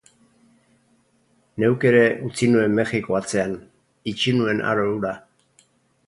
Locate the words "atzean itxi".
3.19-4.33